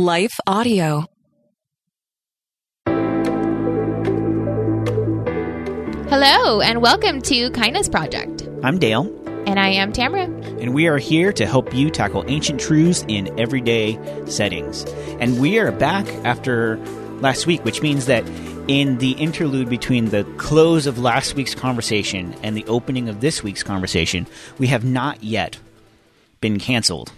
[0.00, 1.04] Life Audio.
[6.08, 8.48] Hello, and welcome to Kainos Project.
[8.62, 9.04] I'm Dale,
[9.46, 10.22] And I am Tamara.
[10.22, 14.84] and we are here to help you tackle ancient truths in everyday settings.
[15.20, 16.78] And we are back after
[17.20, 18.26] last week, which means that
[18.68, 23.42] in the interlude between the close of last week's conversation and the opening of this
[23.42, 24.26] week's conversation,
[24.58, 25.58] we have not yet
[26.40, 27.12] been canceled.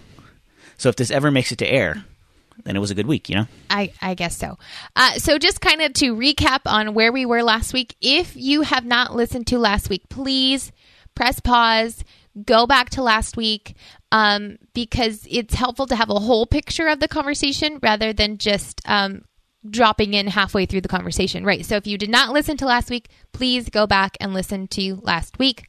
[0.77, 2.03] So if this ever makes it to air,
[2.63, 3.47] then it was a good week, you know?
[3.69, 4.57] I, I guess so.
[4.95, 8.61] Uh, so, just kind of to recap on where we were last week, if you
[8.61, 10.71] have not listened to last week, please
[11.15, 12.03] press pause,
[12.45, 13.75] go back to last week,
[14.11, 18.81] um, because it's helpful to have a whole picture of the conversation rather than just
[18.85, 19.25] um,
[19.69, 21.43] dropping in halfway through the conversation.
[21.45, 21.65] Right.
[21.65, 24.95] So, if you did not listen to last week, please go back and listen to
[25.03, 25.67] last week.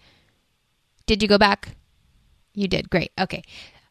[1.07, 1.77] Did you go back?
[2.55, 2.89] You did.
[2.89, 3.11] Great.
[3.21, 3.43] Okay.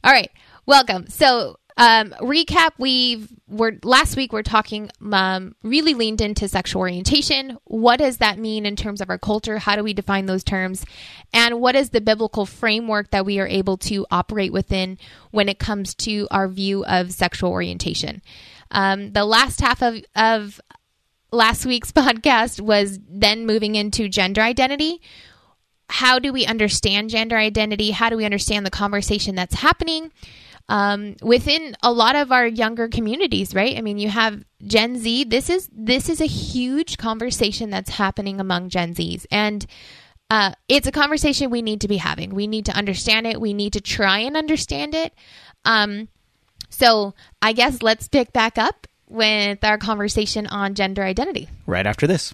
[0.04, 0.32] All right.
[0.66, 1.08] Welcome.
[1.10, 2.72] So, um, recap.
[2.78, 7.58] We've we're last week we're talking um, really leaned into sexual orientation.
[7.66, 9.58] What does that mean in terms of our culture?
[9.58, 10.86] How do we define those terms?
[11.34, 14.98] And what is the biblical framework that we are able to operate within
[15.32, 18.22] when it comes to our view of sexual orientation?
[18.72, 20.62] Um, the last half of of
[21.32, 25.02] last week's podcast was then moving into gender identity
[25.90, 27.92] how do we understand gender identity?
[27.92, 30.12] How do we understand the conversation that's happening
[30.70, 33.54] um, within a lot of our younger communities?
[33.54, 33.78] Right?
[33.78, 35.26] I mean, you have Gen Z.
[35.26, 39.66] This is this is a huge conversation that's happening among Gen Zs, and
[40.30, 42.34] uh, it's a conversation we need to be having.
[42.34, 43.40] We need to understand it.
[43.40, 45.14] We need to try and understand it.
[45.66, 46.08] Um,
[46.70, 51.50] so, I guess let's pick back up with our conversation on gender identity.
[51.68, 52.34] Right after this.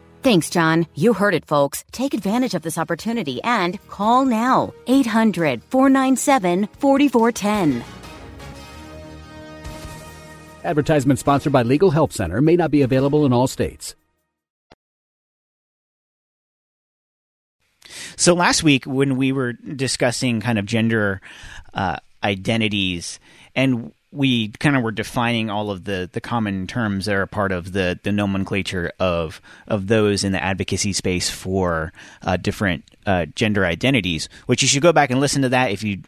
[0.23, 0.85] Thanks, John.
[0.93, 1.83] You heard it, folks.
[1.91, 4.73] Take advantage of this opportunity and call now.
[4.85, 7.83] 800 497 4410.
[10.63, 13.95] Advertisement sponsored by Legal Help Center may not be available in all states.
[18.15, 21.21] So last week, when we were discussing kind of gender
[21.73, 23.19] uh, identities,
[23.55, 27.51] and we kind of were defining all of the, the common terms that are part
[27.51, 33.25] of the, the nomenclature of of those in the advocacy space for uh, different uh,
[33.35, 34.27] gender identities.
[34.47, 36.01] Which you should go back and listen to that if you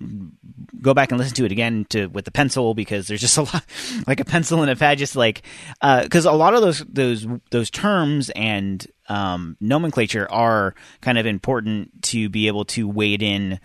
[0.81, 3.44] go back and listen to it again to with the pencil because there's just a
[3.44, 3.66] lot
[4.08, 5.42] like a pencil and a pad just like
[5.81, 12.03] because a lot of those those those terms and um, nomenclature are kind of important
[12.03, 13.59] to be able to wade in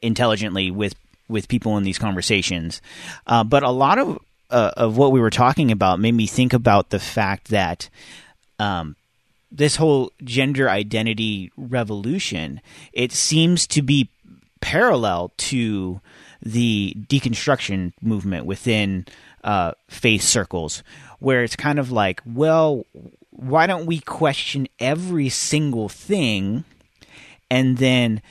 [0.00, 0.94] intelligently with
[1.28, 2.80] with people in these conversations.
[3.26, 4.18] Uh, but a lot of
[4.50, 7.88] uh, of what we were talking about made me think about the fact that
[8.58, 8.96] um,
[9.50, 12.60] this whole gender identity revolution
[12.92, 14.08] it seems to be
[14.60, 16.00] parallel to
[16.42, 19.06] the deconstruction movement within
[19.44, 20.82] uh, faith circles,
[21.18, 22.84] where it's kind of like, well,
[23.30, 26.64] why don't we question every single thing
[27.50, 28.22] and then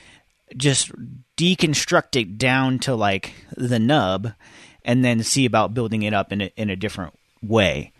[0.56, 0.92] just
[1.36, 4.32] deconstruct it down to like the nub
[4.84, 7.92] and then see about building it up in a, in a different way.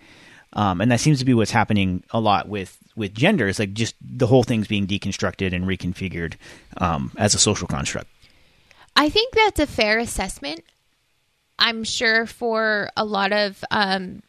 [0.53, 3.49] Um, and that seems to be what's happening a lot with with gender.
[3.49, 6.35] It's like just the whole thing's being deconstructed and reconfigured
[6.77, 8.09] um, as a social construct.
[8.95, 10.63] I think that's a fair assessment.
[11.59, 14.23] I'm sure for a lot of um,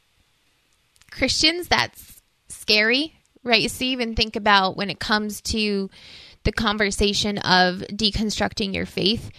[1.12, 3.70] Christians, that's scary, right?
[3.70, 5.90] So even think about when it comes to
[6.44, 9.32] the conversation of deconstructing your faith,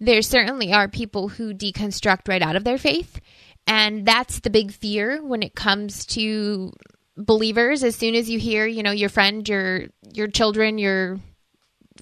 [0.00, 3.20] there certainly are people who deconstruct right out of their faith.
[3.66, 6.72] And that's the big fear when it comes to
[7.16, 7.84] believers.
[7.84, 11.20] As soon as you hear, you know, your friend, your your children, your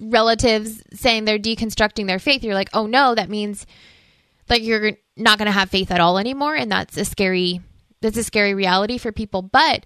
[0.01, 3.67] relatives saying they're deconstructing their faith, you're like, oh no, that means
[4.49, 7.61] like you're not going to have faith at all anymore, and that's a scary
[8.01, 9.43] that's a scary reality for people.
[9.43, 9.85] But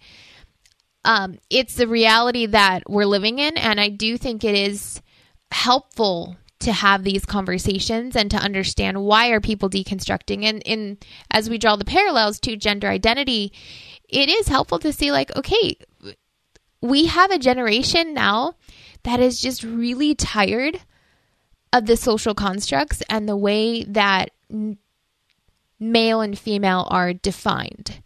[1.05, 5.03] um, it's the reality that we're living in, and I do think it is
[5.51, 10.45] helpful to have these conversations and to understand why are people deconstructing.
[10.45, 10.99] And in
[11.31, 13.53] as we draw the parallels to gender identity
[14.09, 15.77] it is helpful to see like okay
[16.81, 18.55] we have a generation now
[19.03, 20.81] that is just really tired
[21.73, 24.31] of the social constructs and the way that
[25.81, 28.03] male and female are defined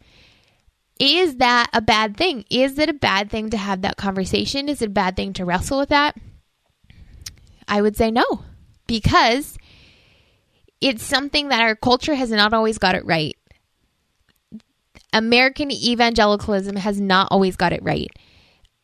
[0.98, 4.82] is that a bad thing is it a bad thing to have that conversation is
[4.82, 6.16] it a bad thing to wrestle with that
[7.68, 8.24] I would say no,
[8.86, 9.58] because
[10.80, 13.36] it's something that our culture has not always got it right.
[15.12, 18.10] American evangelicalism has not always got it right.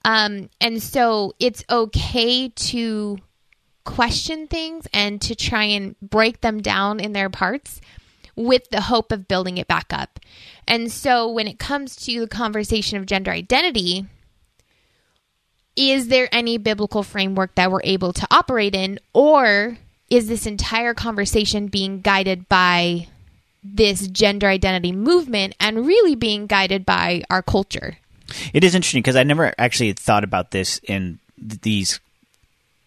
[0.05, 3.19] Um, and so it's okay to
[3.85, 7.81] question things and to try and break them down in their parts
[8.37, 10.19] with the hope of building it back up.
[10.67, 14.07] And so when it comes to the conversation of gender identity,
[15.77, 18.99] is there any biblical framework that we're able to operate in?
[19.13, 19.77] Or
[20.11, 23.09] is this entire conversation being guided by
[23.63, 27.99] this gender identity movement and really being guided by our culture?
[28.53, 32.01] It is interesting because i never actually thought about this in th- these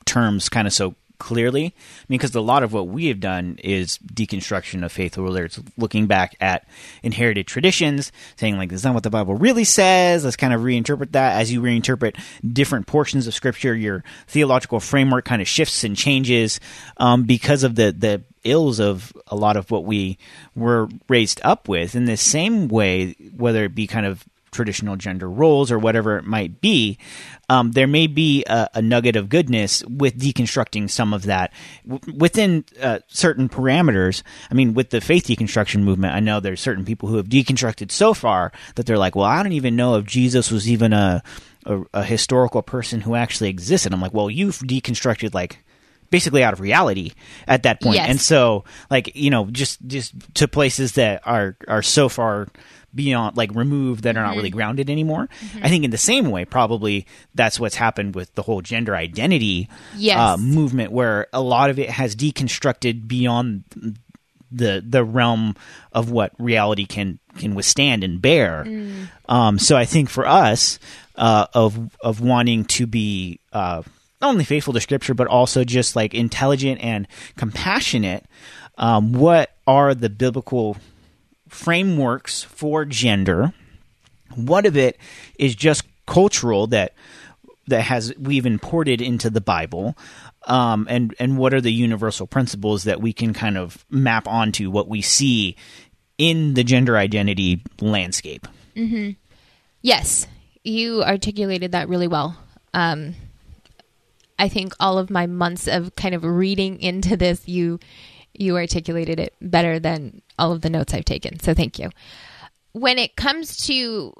[0.05, 1.65] terms kind of so clearly.
[1.65, 5.45] I mean, because a lot of what we have done is deconstruction of faith, whether
[5.45, 6.67] it's looking back at
[7.03, 10.61] inherited traditions, saying like, "This is not what the Bible really says." Let's kind of
[10.61, 11.39] reinterpret that.
[11.39, 12.15] As you reinterpret
[12.53, 16.59] different portions of Scripture, your theological framework kind of shifts and changes
[16.97, 20.17] um, because of the the ills of a lot of what we
[20.55, 21.95] were raised up with.
[21.95, 24.25] In the same way, whether it be kind of
[24.57, 26.97] traditional gender roles or whatever it might be,
[27.47, 31.53] um, there may be a, a, nugget of goodness with deconstructing some of that
[31.87, 34.23] w- within uh, certain parameters.
[34.51, 37.91] I mean, with the faith deconstruction movement, I know there's certain people who have deconstructed
[37.91, 41.23] so far that they're like, well, I don't even know if Jesus was even a,
[41.65, 43.93] a, a historical person who actually existed.
[43.93, 45.59] I'm like, well, you've deconstructed like
[46.09, 47.11] basically out of reality
[47.47, 47.95] at that point.
[47.95, 48.09] Yes.
[48.09, 52.47] And so like, you know, just just to places that are are so far
[52.95, 55.29] beyond like removed that are not really grounded anymore.
[55.61, 57.05] I think in the same way, probably
[57.35, 60.17] that's what's happened with the whole gender identity Yes.
[60.17, 63.63] uh, movement, where a lot of it has deconstructed beyond
[64.51, 65.55] the the realm
[65.91, 68.65] of what reality can can withstand and bear.
[69.27, 70.79] Um, so I think for us,
[71.15, 73.83] uh, of of wanting to be uh,
[74.21, 78.25] not only faithful to Scripture, but also just like intelligent and compassionate.
[78.79, 80.77] Um, what are the biblical
[81.49, 83.53] frameworks for gender?
[84.35, 84.97] What of it
[85.39, 86.93] is just cultural that
[87.67, 89.97] that has we've imported into the Bible,
[90.45, 94.71] um, and and what are the universal principles that we can kind of map onto
[94.71, 95.55] what we see
[96.17, 98.47] in the gender identity landscape?
[98.75, 99.11] Mm-hmm.
[99.81, 100.27] Yes,
[100.63, 102.37] you articulated that really well.
[102.73, 103.15] Um,
[104.39, 107.79] I think all of my months of kind of reading into this, you
[108.39, 111.39] you articulated it better than all of the notes I've taken.
[111.39, 111.89] So thank you.
[112.71, 114.13] When it comes to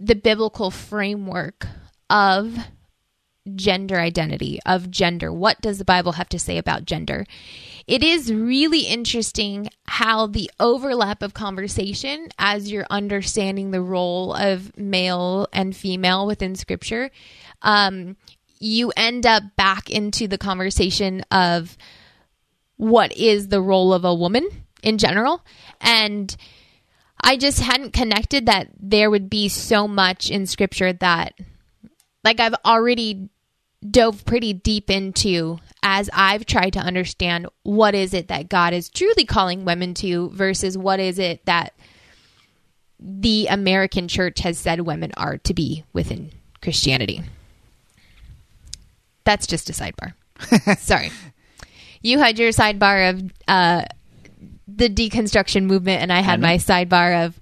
[0.00, 1.66] the biblical framework
[2.10, 2.56] of
[3.54, 7.26] gender identity, of gender, what does the Bible have to say about gender?
[7.86, 14.76] It is really interesting how the overlap of conversation as you're understanding the role of
[14.78, 17.10] male and female within scripture,
[17.62, 18.16] um,
[18.60, 21.76] you end up back into the conversation of
[22.76, 24.48] what is the role of a woman
[24.82, 25.44] in general.
[25.80, 26.34] And
[27.20, 31.34] I just hadn't connected that there would be so much in scripture that,
[32.24, 33.28] like, I've already
[33.88, 38.88] dove pretty deep into as I've tried to understand what is it that God is
[38.88, 41.74] truly calling women to versus what is it that
[43.00, 47.22] the American church has said women are to be within Christianity.
[49.24, 50.14] That's just a sidebar.
[50.78, 51.10] Sorry.
[52.02, 53.84] You had your sidebar of uh,
[54.68, 56.48] the deconstruction movement, and I had know.
[56.48, 57.38] my sidebar of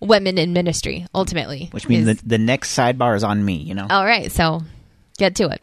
[0.00, 1.68] women in ministry, ultimately.
[1.72, 3.56] Which means is- the, the next sidebar is on me.
[3.56, 4.62] You know, all right, so
[5.18, 5.62] get to it.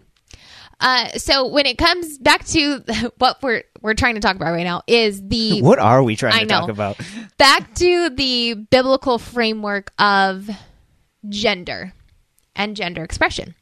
[0.81, 2.81] Uh, so when it comes back to
[3.17, 6.33] what we're we're trying to talk about right now is the what are we trying
[6.35, 6.59] I to know.
[6.61, 6.97] talk about?
[7.37, 10.49] back to the biblical framework of
[11.27, 11.91] gender
[12.55, 13.55] and gender expression.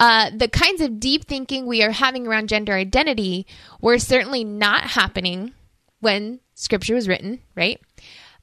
[0.00, 3.46] Uh, the kinds of deep thinking we are having around gender identity
[3.80, 5.52] were certainly not happening
[6.00, 7.80] when scripture was written, right?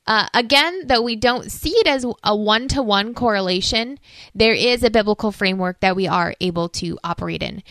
[0.08, 4.00] Uh, again, though we don't see it as a one to one correlation,
[4.34, 7.62] there is a biblical framework that we are able to operate in.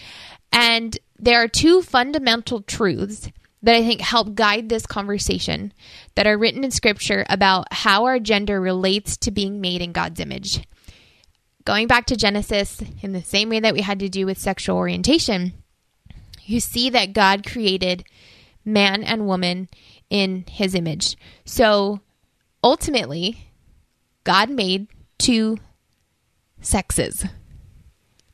[0.53, 3.31] And there are two fundamental truths
[3.63, 5.73] that I think help guide this conversation
[6.15, 10.21] that are written in scripture about how our gender relates to being made in God's
[10.21, 10.63] image.
[11.71, 14.77] Going back to Genesis, in the same way that we had to do with sexual
[14.77, 15.53] orientation,
[16.43, 18.03] you see that God created
[18.65, 19.69] man and woman
[20.11, 21.17] in his image.
[21.45, 22.01] So
[22.65, 23.53] ultimately,
[24.25, 25.59] God made two
[26.61, 27.25] sexes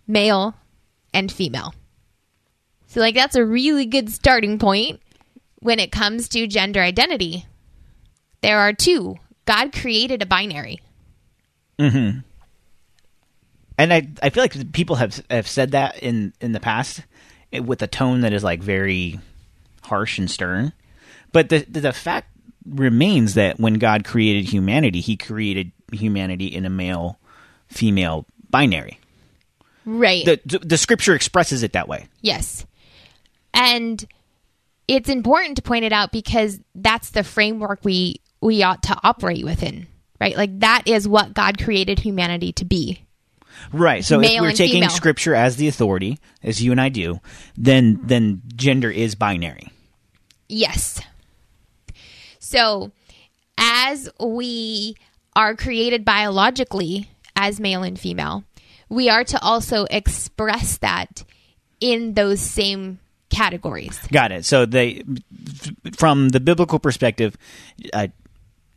[0.06, 0.54] male
[1.12, 1.74] and female.
[2.86, 5.02] So, like, that's a really good starting point
[5.56, 7.44] when it comes to gender identity.
[8.40, 9.16] There are two.
[9.44, 10.80] God created a binary.
[11.78, 12.20] Mm-hmm.
[13.78, 17.02] And I I feel like people have have said that in in the past
[17.52, 19.20] eh, with a tone that is like very
[19.82, 20.72] harsh and stern.
[21.32, 22.28] But the the fact
[22.66, 27.18] remains that when God created humanity, he created humanity in a male
[27.68, 28.98] female binary.
[29.84, 30.24] Right.
[30.24, 32.06] The, the the scripture expresses it that way.
[32.20, 32.66] Yes.
[33.54, 34.04] And
[34.88, 39.44] it's important to point it out because that's the framework we we ought to operate
[39.44, 39.86] within,
[40.20, 40.36] right?
[40.36, 43.05] Like that is what God created humanity to be.
[43.72, 44.04] Right.
[44.04, 44.90] So if we're taking female.
[44.90, 47.20] scripture as the authority, as you and I do,
[47.56, 49.70] then then gender is binary.
[50.48, 51.00] Yes.
[52.38, 52.92] So,
[53.58, 54.96] as we
[55.34, 58.44] are created biologically as male and female,
[58.88, 61.24] we are to also express that
[61.80, 63.98] in those same categories.
[64.12, 64.44] Got it.
[64.44, 65.02] So they,
[65.96, 67.36] from the biblical perspective,
[67.92, 68.08] uh,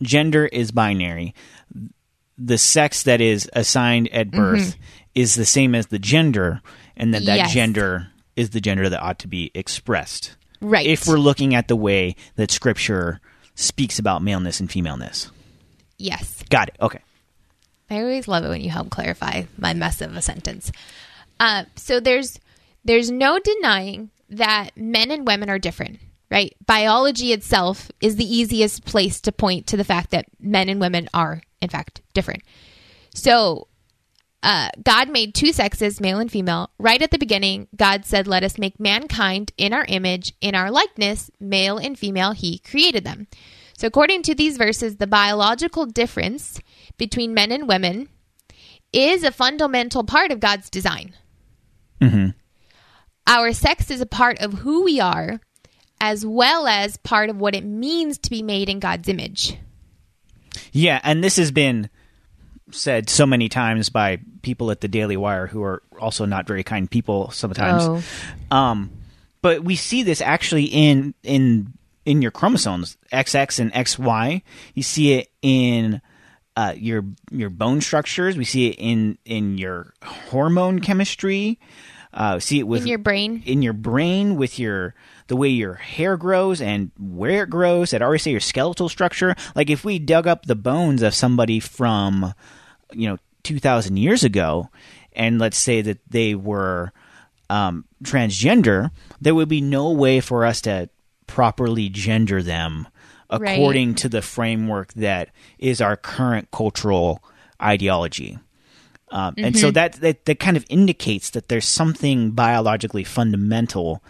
[0.01, 1.35] gender is binary.
[2.39, 4.75] The sex that is assigned at birth
[5.13, 6.61] is the same as the gender,
[6.95, 7.53] and that that Yes.
[7.53, 10.35] gender is the gender that ought to be expressed.
[10.61, 10.85] Right.
[10.85, 13.19] If we're looking at the way that Scripture
[13.55, 15.29] speaks about maleness and femaleness.
[15.97, 16.43] Yes.
[16.49, 16.77] Got it.
[16.81, 16.99] Okay.
[17.89, 20.71] I always love it when you help clarify my mess of a sentence.
[21.39, 22.39] Uh, so there's
[22.85, 25.99] there's no denying that men and women are different,
[26.29, 26.55] right?
[26.65, 31.09] Biology itself is the easiest place to point to the fact that men and women
[31.13, 32.43] are, in fact, different.
[33.13, 33.67] So
[34.41, 36.69] uh, God made two sexes, male and female.
[36.77, 40.71] Right at the beginning, God said, Let us make mankind in our image, in our
[40.71, 43.27] likeness, male and female, He created them.
[43.77, 46.59] So, according to these verses, the biological difference
[46.97, 48.09] between men and women
[48.93, 51.15] is a fundamental part of God's design.
[53.27, 55.39] Our sex is a part of who we are,
[56.01, 59.57] as well as part of what it means to be made in God's image.
[60.71, 61.89] Yeah, and this has been
[62.71, 66.63] said so many times by people at the Daily Wire who are also not very
[66.63, 67.83] kind people sometimes.
[68.51, 68.55] Oh.
[68.55, 68.91] Um,
[69.41, 71.73] but we see this actually in in
[72.05, 74.41] in your chromosomes, XX and XY.
[74.73, 76.01] You see it in
[76.55, 78.37] uh, your your bone structures.
[78.37, 81.59] We see it in in your hormone chemistry.
[82.13, 83.43] Uh, see it with In your brain.
[83.45, 84.95] in your brain with your
[85.29, 87.93] the way your hair grows and where it grows.
[87.93, 89.35] I'd already say your skeletal structure.
[89.55, 92.33] Like if we dug up the bones of somebody from
[92.91, 94.69] you know two thousand years ago,
[95.13, 96.91] and let's say that they were
[97.49, 100.89] um, transgender, there would be no way for us to
[101.25, 102.87] properly gender them
[103.31, 103.53] Right.
[103.59, 107.23] according to the framework that is our current cultural
[107.61, 108.39] ideology.
[109.11, 114.01] Um, And so that, that that kind of indicates that there's something biologically fundamental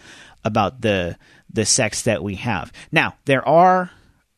[0.50, 1.18] about the
[1.52, 2.74] the sex that we have.
[2.92, 3.92] Now there are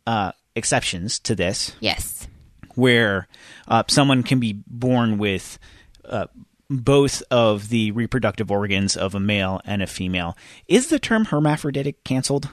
[0.05, 2.27] uh, exceptions to this Yes.
[2.75, 3.27] where
[3.67, 5.57] uh, someone can be born with
[6.05, 6.27] uh,
[6.69, 10.37] both of the reproductive organs of a male and a female.
[10.67, 12.49] Is the term hermaphroditic canceled?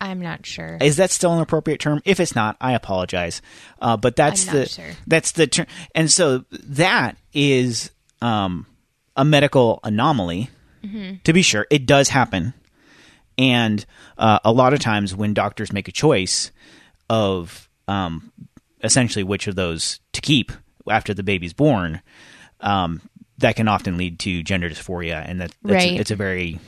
[0.00, 0.76] I'm not sure.
[0.80, 2.00] Is that still an appropriate term?
[2.04, 3.40] If it's not, I apologize.
[3.80, 4.90] Uh, but that's the sure.
[5.06, 7.90] that's the term, and so that is
[8.20, 8.66] um,
[9.16, 10.50] a medical anomaly.
[10.84, 11.16] Mm-hmm.
[11.24, 12.52] To be sure, it does happen,
[13.38, 13.84] and
[14.18, 16.50] uh, a lot of times when doctors make a choice
[17.10, 18.32] of um,
[18.82, 20.52] essentially which of those to keep
[20.88, 22.00] after the baby's born,
[22.60, 23.00] um,
[23.38, 25.98] that can often lead to gender dysphoria, and that that's Right.
[26.00, 26.60] it's a very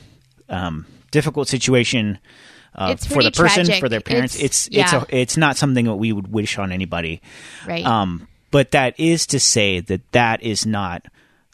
[0.49, 2.19] um, difficult situation
[2.75, 3.79] uh, for the person, tragic.
[3.79, 4.35] for their parents.
[4.35, 7.21] It's- It's it's a, it's not something that we would wish on anybody.
[7.65, 7.85] Right.
[7.85, 11.05] Um, but that is to say that that is not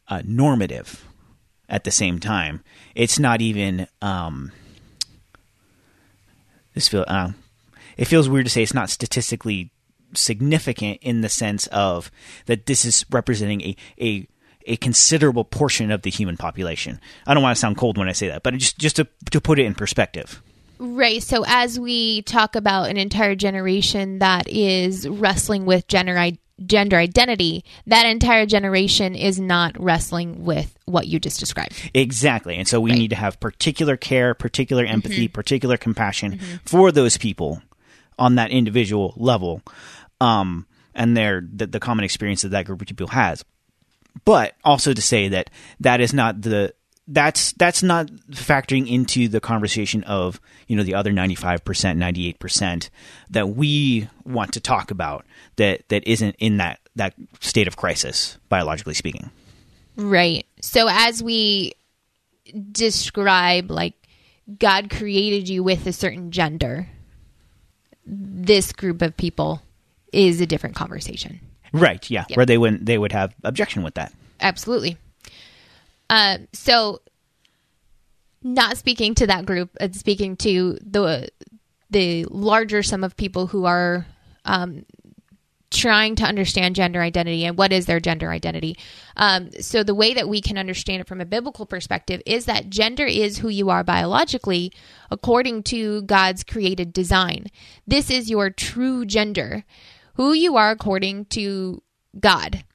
[0.08, 1.06] uh, normative.
[1.70, 2.62] At the same time,
[2.94, 3.88] it's not even.
[4.02, 4.52] Um,
[6.74, 7.06] this feel.
[7.08, 7.32] Uh,
[7.98, 9.72] it feels weird to say it's not statistically
[10.16, 12.12] significant in the sense of
[12.46, 14.28] that this is representing a a
[14.66, 17.00] a considerable portion of the human population.
[17.28, 19.42] I don't want to sound cold when I say that, but just just to to
[19.42, 20.42] put it in perspective.
[20.80, 21.22] Right.
[21.24, 26.32] So as we talk about an entire generation that is wrestling with gender
[26.66, 31.74] gender identity, that entire generation is not wrestling with what you just described.
[31.94, 32.56] Exactly.
[32.58, 33.00] And so we Right.
[33.00, 37.62] need to have particular care, particular empathy, particular compassion for those people
[38.20, 39.62] on that individual level.
[40.22, 43.44] Um, and their the, the common experience that that group of people has.
[44.26, 45.50] But also to say that
[45.80, 46.74] that is not the
[47.08, 52.90] that's that's not factoring into the conversation of you know the other 95% 98%
[53.30, 55.26] that we want to talk about
[55.58, 59.30] that that isn't in that that state of crisis biologically speaking
[59.96, 60.48] Right.
[60.60, 61.74] So as we
[62.72, 63.94] describe like
[64.58, 66.88] God created you with a certain gender,
[68.06, 69.62] this group of people
[70.12, 71.40] is a different conversation.
[71.74, 72.36] right yeah, Yeah.
[72.38, 74.98] where they would they would have objection with that Absolutely.
[76.14, 77.02] Um, so,
[78.44, 81.30] not speaking to that group, and speaking to the
[81.90, 84.06] the larger sum of people who are
[84.46, 84.86] um,
[85.72, 88.78] trying to understand gender identity and what is their gender identity.
[89.18, 92.70] Um, so, the way that we can understand it from a biblical perspective is that
[92.70, 94.72] gender is who you are biologically
[95.10, 97.48] according to God's created design.
[97.88, 99.66] This is your true gender,
[100.14, 101.82] who you are according to
[102.20, 102.66] God.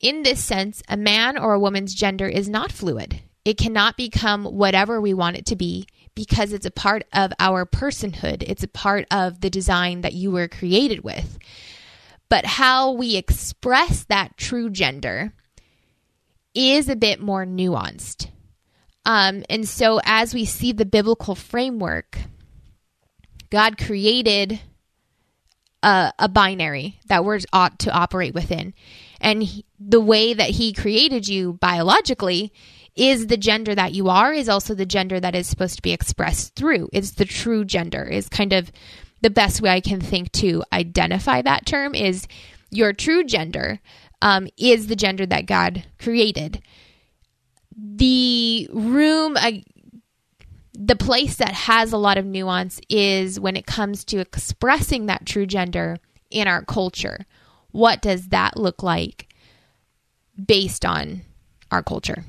[0.00, 3.22] In this sense, a man or a woman's gender is not fluid.
[3.44, 7.64] It cannot become whatever we want it to be because it's a part of our
[7.64, 8.42] personhood.
[8.42, 11.38] It's a part of the design that you were created with.
[12.28, 15.32] But how we express that true gender
[16.54, 18.28] is a bit more nuanced.
[19.04, 22.18] Um, and so, as we see the biblical framework,
[23.50, 24.58] God created
[25.82, 28.74] a, a binary that we're ought to operate within.
[29.26, 32.52] And he- the way that he created you biologically
[32.94, 35.92] is the gender that you are, is also the gender that is supposed to be
[35.92, 36.88] expressed through.
[36.92, 38.70] It's the true gender, is kind of
[39.22, 42.28] the best way I can think to identify that term is
[42.70, 43.80] your true gender
[44.22, 46.62] um, is the gender that God created.
[47.76, 49.36] The room,
[50.72, 55.26] the place that has a lot of nuance is when it comes to expressing that
[55.26, 55.98] true gender
[56.30, 57.26] in our culture.
[57.76, 59.28] What does that look like
[60.42, 61.20] based on
[61.70, 62.24] our culture?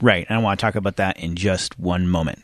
[0.00, 0.24] Right.
[0.26, 2.42] And I want to talk about that in just one moment.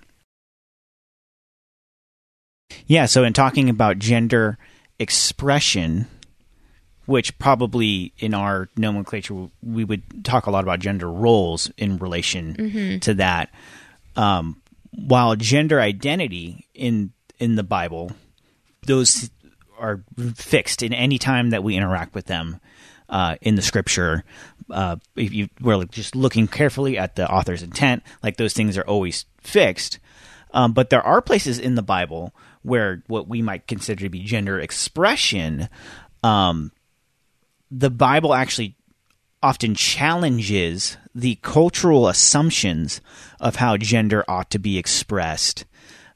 [2.87, 3.07] Yeah.
[3.07, 4.59] So, in talking about gender
[4.99, 6.09] expression,
[7.07, 13.01] which probably in our nomenclature, we would talk a lot about gender roles in relation
[13.01, 13.49] to that.
[14.15, 18.13] Um, while gender identity in in the Bible,
[18.87, 19.31] those
[19.79, 20.03] are
[20.35, 22.61] fixed in any time that we interact with them
[23.09, 24.25] uh, in the scripture.
[24.71, 28.87] Uh, if you were just looking carefully at the author's intent, like those things are
[28.87, 29.99] always fixed.
[30.53, 34.23] Um, but there are places in the Bible where what we might consider to be
[34.23, 35.69] gender expression,
[36.23, 36.73] um,
[37.71, 38.77] the Bible actually
[39.43, 43.01] often challenges the cultural assumptions
[43.39, 45.65] of how gender ought to be expressed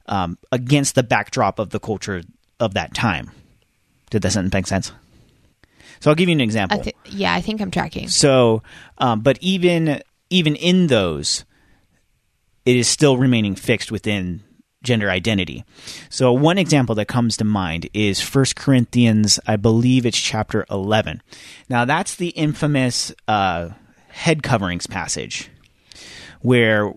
[0.07, 2.23] um, against the backdrop of the culture
[2.59, 3.31] of that time.
[4.11, 4.91] Did that sentence make sense?
[5.99, 6.83] So I'll give you an I example.
[7.05, 8.07] yeah, I think I'm tracking.
[8.07, 8.61] So,
[8.99, 11.45] um, but even even in those,
[12.65, 14.43] it is still remaining fixed within
[14.83, 15.63] gender identity.
[16.09, 21.21] So, one example that comes to mind is First Corinthians, I believe it's chapter eleven.
[21.69, 23.69] Now, that's the infamous uh,
[24.09, 25.49] head coverings passage,
[26.41, 26.93] where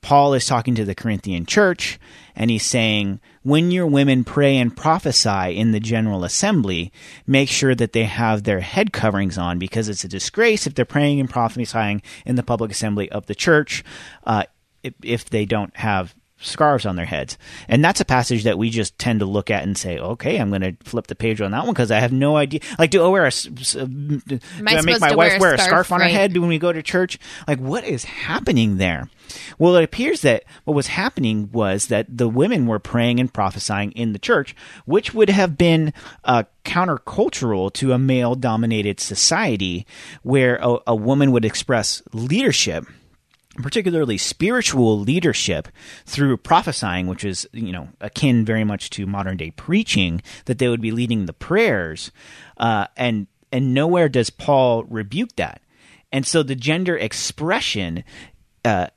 [0.00, 1.98] Paul is talking to the Corinthian church
[2.36, 6.92] and he's saying, when your women pray and prophesy in the general assembly,
[7.26, 10.84] make sure that they have their head coverings on because it's a disgrace if they're
[10.84, 13.84] praying and prophesying in the public assembly of the church
[14.24, 14.44] uh,
[14.82, 17.38] if, if they don't have scarves on their heads.
[17.68, 20.50] And that's a passage that we just tend to look at and say, okay, I'm
[20.50, 22.60] going to flip the page on that one because I have no idea.
[22.78, 23.30] Like, do I wear a, uh,
[23.84, 26.12] do I make my wife wear a scarf, scarf on her right?
[26.12, 27.18] head when we go to church?
[27.48, 29.08] Like, what is happening there?
[29.58, 33.92] Well, it appears that what was happening was that the women were praying and prophesying
[33.92, 34.54] in the church,
[34.84, 35.92] which would have been
[36.24, 39.86] uh, countercultural to a male dominated society
[40.22, 42.84] where a, a woman would express leadership
[43.56, 45.68] particularly spiritual leadership
[46.06, 50.68] through prophesying, which is you know akin very much to modern day preaching, that they
[50.68, 52.10] would be leading the prayers,
[52.58, 55.60] uh, and and nowhere does Paul rebuke that,
[56.12, 58.04] and so the gender expression.
[58.64, 58.88] Uh,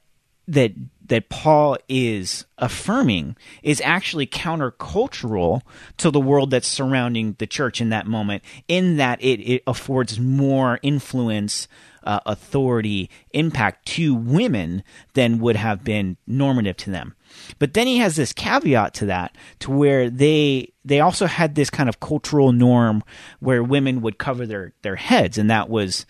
[0.50, 0.72] that
[1.08, 5.62] that Paul is affirming is actually countercultural
[5.98, 10.20] to the world that's surrounding the church in that moment, in that it, it affords
[10.20, 11.68] more influence,
[12.08, 14.82] uh, authority, impact to women
[15.14, 17.14] than would have been normative to them.
[17.60, 21.70] But then he has this caveat to that, to where they they also had this
[21.70, 23.04] kind of cultural norm
[23.42, 26.06] where women would cover their their heads, and that was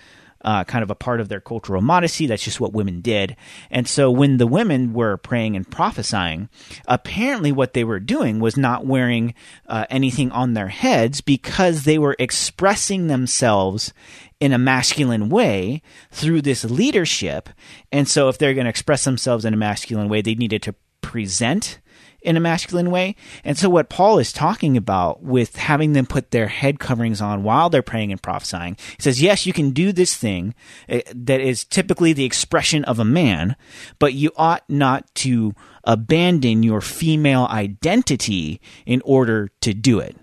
[0.47, 2.25] uh, kind of a part of their cultural modesty.
[2.25, 3.35] That's just what women did.
[3.69, 6.47] And so when the women were praying and prophesying,
[6.87, 9.33] apparently what they were doing was not wearing
[9.65, 13.93] uh, anything on their heads because they were expressing themselves
[14.39, 15.81] in a masculine way
[16.11, 17.49] through this leadership.
[17.91, 20.75] And so if they're going to express themselves in a masculine way, they needed to
[21.01, 21.79] present
[22.21, 23.15] in a masculine way.
[23.43, 27.43] And so, what Paul is talking about with having them put their head coverings on
[27.43, 30.55] while they're praying and prophesying, he says, yes, you can do this thing
[30.89, 33.55] eh, that is typically the expression of a man,
[33.99, 35.53] but you ought not to
[35.83, 40.15] abandon your female identity in order to do it.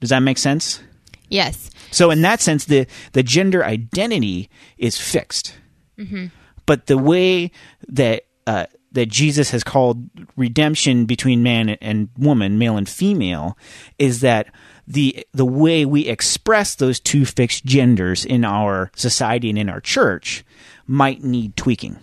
[0.00, 0.80] Does that make sense?
[1.28, 1.70] Yes.
[1.90, 5.54] So, in that sense, the, the gender identity is fixed.
[5.98, 6.26] Mm-hmm.
[6.64, 7.50] But the way
[7.88, 8.66] that uh,
[8.98, 13.56] that Jesus has called redemption between man and woman, male and female,
[13.98, 14.52] is that
[14.86, 19.80] the the way we express those two fixed genders in our society and in our
[19.80, 20.44] church
[20.86, 21.96] might need tweaking.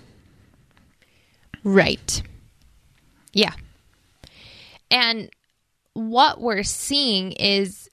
[1.63, 2.21] Right.
[3.33, 3.53] Yeah.
[4.89, 5.29] And
[5.93, 7.89] what we're seeing is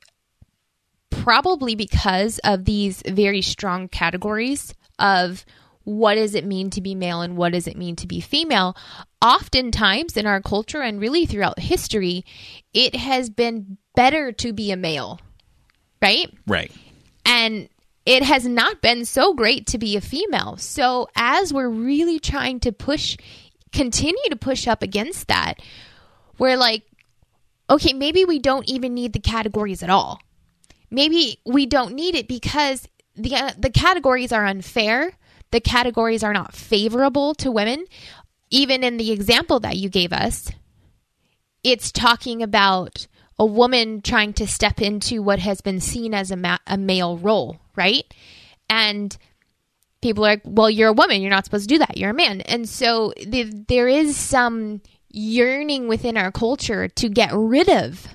[1.11, 5.45] probably because of these very strong categories of
[5.85, 8.77] what does it mean to be male and what does it mean to be female?
[9.21, 12.25] Oftentimes in our culture and really throughout history,
[12.73, 15.21] it has been better to be a male,
[16.01, 16.33] right?
[16.47, 16.73] Right.
[17.25, 17.69] And
[18.05, 20.57] it has not been so great to be a female.
[20.57, 23.17] So as we're really trying to push,
[23.73, 25.61] continue to push up against that,
[26.39, 26.83] we're like,
[27.71, 30.21] okay, maybe we don't even need the categories at all.
[30.91, 35.13] Maybe we don't need it because the uh, the categories are unfair
[35.53, 37.87] the categories are not favorable to women.
[38.51, 40.51] Even in the example that you gave us,
[41.63, 43.07] it's talking about
[43.39, 47.17] a woman trying to step into what has been seen as a, ma- a male
[47.17, 48.05] role, right?
[48.69, 49.17] And
[50.03, 51.23] people are like, well, you're a woman.
[51.23, 51.97] You're not supposed to do that.
[51.97, 52.41] You're a man.
[52.43, 58.07] And so the, there is some yearning within our culture to get rid of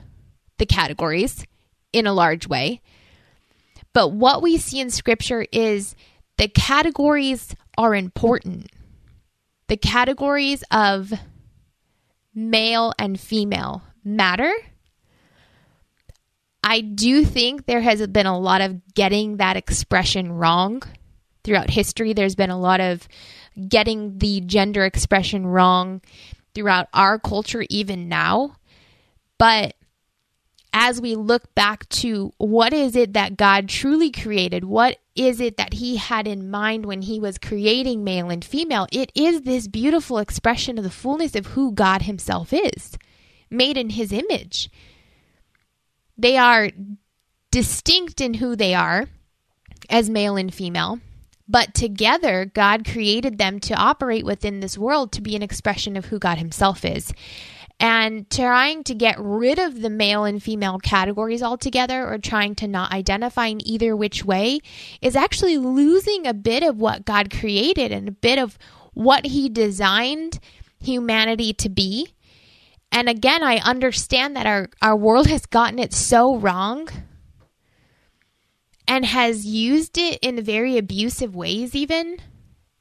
[0.57, 1.45] the categories
[1.93, 2.81] in a large way.
[3.93, 5.95] But what we see in scripture is
[6.37, 8.67] the categories are important.
[9.67, 11.13] The categories of
[12.33, 14.53] male and female matter.
[16.63, 20.83] I do think there has been a lot of getting that expression wrong
[21.43, 22.13] throughout history.
[22.13, 23.07] There's been a lot of
[23.67, 26.01] getting the gender expression wrong
[26.53, 28.57] throughout our culture, even now.
[29.37, 29.75] But
[30.73, 35.57] as we look back to what is it that God truly created, what is it
[35.57, 39.67] that He had in mind when He was creating male and female, it is this
[39.67, 42.97] beautiful expression of the fullness of who God Himself is,
[43.49, 44.69] made in His image.
[46.17, 46.69] They are
[47.51, 49.07] distinct in who they are
[49.89, 50.99] as male and female,
[51.47, 56.05] but together, God created them to operate within this world to be an expression of
[56.05, 57.13] who God Himself is
[57.79, 62.67] and trying to get rid of the male and female categories altogether or trying to
[62.67, 64.59] not identify in either which way
[65.01, 68.57] is actually losing a bit of what God created and a bit of
[68.93, 70.39] what He designed
[70.79, 72.13] humanity to be.
[72.91, 76.89] And again, I understand that our, our world has gotten it so wrong
[78.87, 82.17] and has used it in very abusive ways, even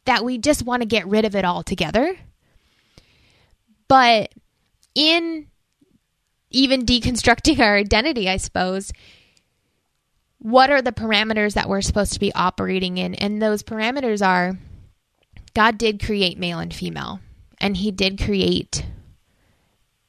[0.05, 2.17] that we just want to get rid of it altogether.
[3.89, 4.33] But
[4.97, 5.47] in
[6.51, 8.93] even deconstructing our identity, I suppose,
[10.39, 13.15] what are the parameters that we're supposed to be operating in?
[13.15, 14.59] And those parameters are
[15.55, 17.21] God did create male and female,
[17.59, 18.85] and He did create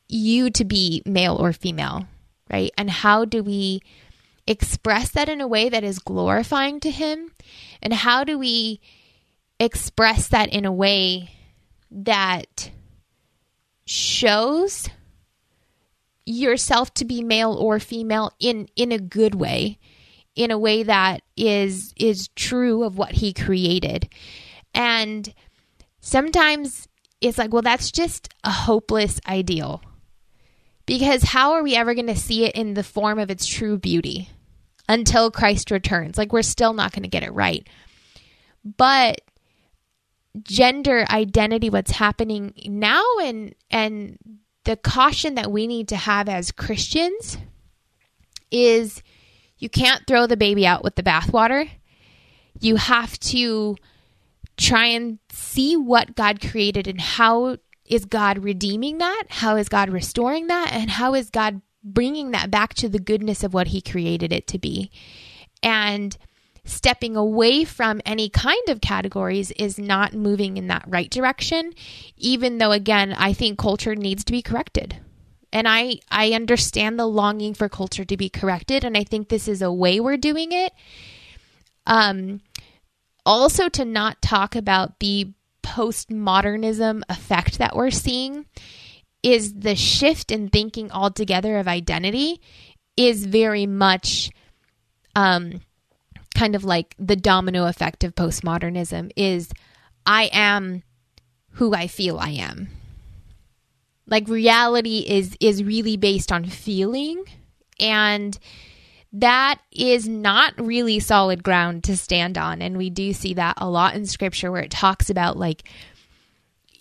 [0.10, 2.08] you to be male or female,
[2.52, 2.72] right?
[2.78, 3.82] And how do we
[4.46, 7.32] express that in a way that is glorifying to Him?
[7.82, 8.82] And how do we
[9.60, 11.32] express that in a way
[11.92, 12.72] that
[13.88, 14.90] shows
[16.26, 19.80] yourself to be male or female in in a good way
[20.36, 24.10] in a way that is is true of what he created.
[24.74, 25.34] And
[26.02, 26.88] sometimes
[27.22, 29.82] it's like well that's just a hopeless ideal.
[30.86, 33.78] Because how are we ever going to see it in the form of its true
[33.78, 34.30] beauty
[34.88, 36.18] until Christ returns?
[36.18, 37.68] Like we're still not going to get it right.
[38.64, 39.22] But
[40.44, 44.18] gender identity what's happening now and and
[44.66, 47.38] the caution that we need to have as Christians
[48.52, 49.02] is
[49.58, 51.70] you can't throw the baby out with the bathwater.
[52.60, 53.78] You have to
[54.58, 59.24] try and see what God created and how is God redeeming that?
[59.30, 60.72] How is God restoring that?
[60.74, 64.48] And how is God bringing that back to the goodness of what He created it
[64.48, 64.92] to be?
[65.64, 66.18] And
[66.68, 71.74] stepping away from any kind of categories is not moving in that right direction,
[72.18, 74.98] even though, again, I think culture needs to be corrected.
[75.54, 79.48] And I, I understand the longing for culture to be corrected, and I think this
[79.48, 80.74] is a way we're doing it.
[81.86, 82.42] Um,
[83.26, 85.32] also, to not talk about the
[85.64, 88.46] postmodernism effect that we're seeing
[89.24, 92.42] is the shift in thinking altogether of identity
[92.96, 94.32] is very much
[95.16, 95.62] um,
[96.38, 99.50] kind of like the domino effect of postmodernism is
[100.06, 100.84] I am
[101.54, 102.70] who I feel I am.
[104.06, 107.26] Like reality is is really based on feeling
[107.80, 108.38] and
[109.14, 113.68] that is not really solid ground to stand on and we do see that a
[113.68, 115.68] lot in scripture where it talks about like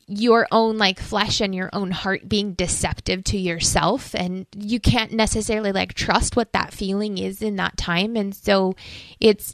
[0.06, 5.12] your own like flesh and your own heart being deceptive to yourself and you can't
[5.12, 8.74] necessarily like trust what that feeling is in that time and so
[9.18, 9.52] it's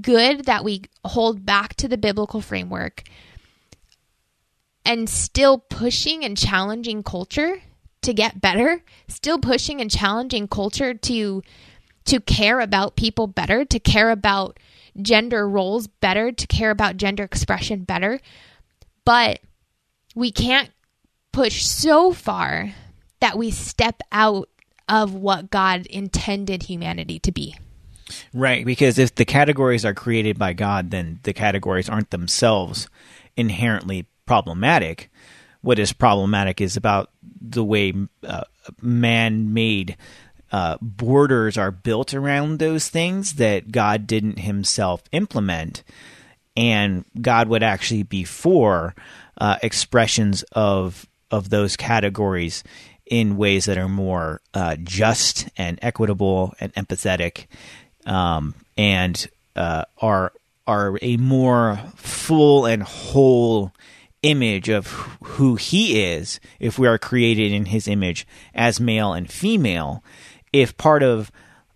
[0.00, 3.02] good that we hold back to the biblical framework
[4.84, 7.60] and still pushing and challenging culture
[8.02, 11.42] to get better, still pushing and challenging culture to
[12.06, 14.58] to care about people better, to care about
[15.00, 18.20] gender roles better, to care about gender expression better.
[19.04, 19.40] But
[20.14, 20.70] we can't
[21.32, 22.72] push so far
[23.20, 24.48] that we step out
[24.88, 27.56] of what God intended humanity to be.
[28.32, 32.88] Right, because if the categories are created by God, then the categories aren't themselves
[33.36, 35.10] inherently problematic.
[35.62, 38.44] What is problematic is about the way uh,
[38.82, 39.96] man made
[40.52, 45.82] uh, borders are built around those things that God didn't himself implement.
[46.56, 48.94] And God would actually be for
[49.38, 52.62] uh, expressions of of those categories
[53.06, 57.46] in ways that are more uh, just and equitable and empathetic,
[58.06, 60.32] um, and uh, are
[60.66, 63.72] are a more full and whole
[64.22, 64.86] image of
[65.22, 70.02] who he is if we are created in his image as male and female.
[70.52, 71.30] If part of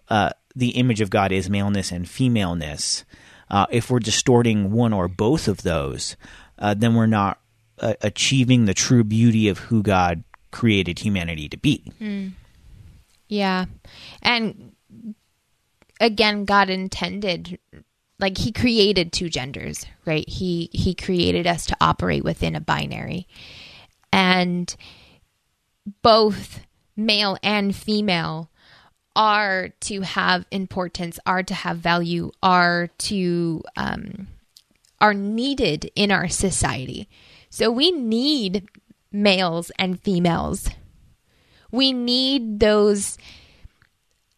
[0.08, 3.04] uh, the image of god is maleness and femaleness
[3.50, 6.16] uh, if we're distorting one or both of those
[6.58, 7.40] uh, then we're not
[7.80, 12.32] uh, achieving the true beauty of who god created humanity to be mm.
[13.28, 13.66] yeah
[14.22, 14.72] and
[16.00, 17.58] again god intended
[18.18, 20.28] like he created two genders, right?
[20.28, 23.26] He he created us to operate within a binary.
[24.12, 24.74] And
[26.02, 26.60] both
[26.96, 28.50] male and female
[29.18, 34.28] are to have importance, are to have value, are to um,
[35.00, 37.08] are needed in our society.
[37.50, 38.68] So we need
[39.10, 40.70] males and females.
[41.72, 43.18] We need those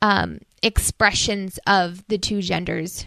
[0.01, 3.05] um, expressions of the two genders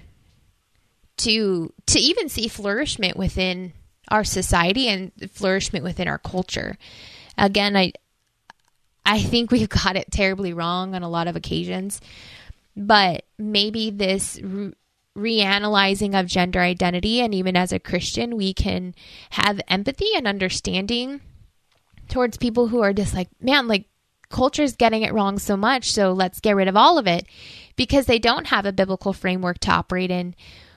[1.17, 3.73] to to even see flourishment within
[4.09, 6.77] our society and flourishment within our culture.
[7.35, 7.93] Again, I
[9.05, 12.01] I think we've got it terribly wrong on a lot of occasions,
[12.75, 14.73] but maybe this re-
[15.15, 18.95] reanalyzing of gender identity and even as a Christian, we can
[19.31, 21.21] have empathy and understanding
[22.09, 23.85] towards people who are just like, man, like
[24.29, 27.25] culture's getting it wrong so much, so let's get rid of all of it
[27.75, 30.35] because they don't have a biblical framework to operate in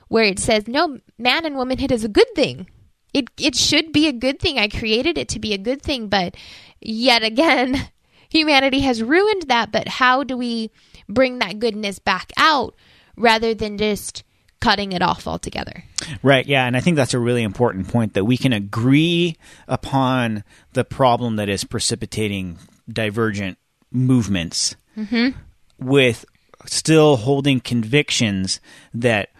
[0.08, 2.68] where it says, no, man and womanhood is a good thing.
[3.12, 4.58] It, it should be a good thing.
[4.58, 6.08] I created it to be a good thing.
[6.08, 6.36] But
[6.80, 7.88] yet again,
[8.36, 9.72] humanity has ruined that.
[9.72, 10.70] But how do we
[11.08, 12.74] bring that goodness back out
[13.16, 14.24] rather than just
[14.60, 15.84] cutting it off altogether?
[16.22, 16.46] Right.
[16.46, 16.66] Yeah.
[16.66, 19.36] And I think that's a really important point that we can agree
[19.68, 23.58] upon the problem that is precipitating divergent
[23.90, 25.38] movements mm-hmm.
[25.78, 26.24] with
[26.66, 28.60] still holding convictions
[28.94, 29.30] that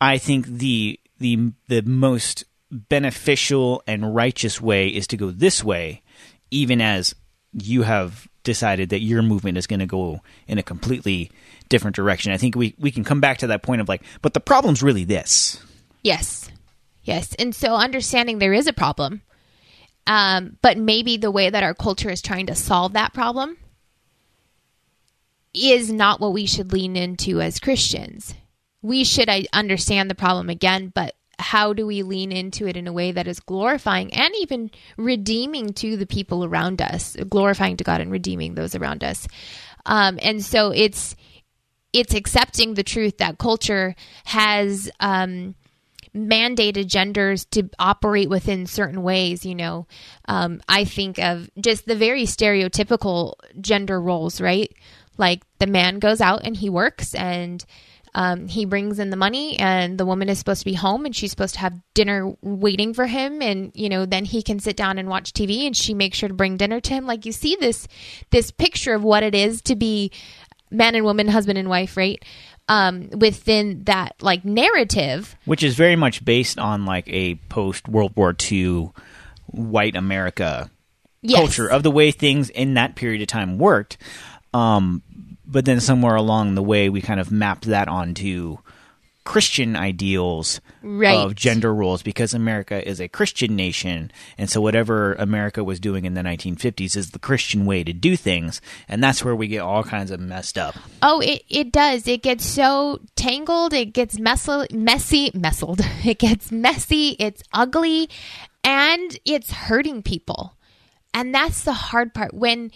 [0.00, 6.02] I think the the the most beneficial and righteous way is to go this way,
[6.50, 7.14] even as
[7.52, 11.30] you have decided that your movement is going to go in a completely
[11.68, 12.32] different direction.
[12.32, 14.82] I think we, we can come back to that point of like, but the problem's
[14.82, 15.62] really this.
[16.02, 16.50] Yes.
[17.02, 17.34] Yes.
[17.34, 19.20] And so understanding there is a problem,
[20.06, 23.58] um, but maybe the way that our culture is trying to solve that problem
[25.52, 28.34] is not what we should lean into as Christians
[28.86, 32.92] we should understand the problem again, but how do we lean into it in a
[32.92, 38.00] way that is glorifying and even redeeming to the people around us, glorifying to God
[38.00, 39.26] and redeeming those around us.
[39.84, 41.14] Um, and so it's
[41.92, 43.94] it's accepting the truth that culture
[44.24, 45.54] has um,
[46.14, 49.46] mandated genders to operate within certain ways.
[49.46, 49.86] You know,
[50.26, 54.72] um, I think of just the very stereotypical gender roles, right?
[55.18, 57.64] Like the man goes out and he works and
[58.16, 61.14] um, he brings in the money, and the woman is supposed to be home, and
[61.14, 64.74] she's supposed to have dinner waiting for him, and you know, then he can sit
[64.74, 67.06] down and watch TV, and she makes sure to bring dinner to him.
[67.06, 67.86] Like you see this
[68.30, 70.10] this picture of what it is to be
[70.70, 72.24] man and woman, husband and wife, right?
[72.68, 78.14] Um, within that like narrative, which is very much based on like a post World
[78.16, 78.92] War II
[79.48, 80.70] white America
[81.20, 81.38] yes.
[81.38, 83.98] culture of the way things in that period of time worked.
[84.54, 85.02] Um,
[85.46, 88.58] but then somewhere along the way, we kind of mapped that onto
[89.24, 91.16] Christian ideals Right.
[91.18, 96.04] of gender roles because America is a Christian nation, and so whatever America was doing
[96.04, 99.62] in the 1950s is the Christian way to do things, and that's where we get
[99.62, 100.76] all kinds of messed up.
[101.02, 102.06] Oh, it, it does.
[102.06, 103.72] It gets so tangled.
[103.72, 105.84] It gets messy, messy, messled.
[106.06, 107.16] It gets messy.
[107.18, 108.08] It's ugly,
[108.62, 110.54] and it's hurting people.
[111.12, 112.70] And that's the hard part when